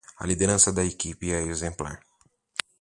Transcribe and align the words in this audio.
A 0.17 0.25
liderança 0.25 0.73
da 0.73 0.83
equipe 0.83 1.29
é 1.31 1.43
exemplar. 1.43 2.01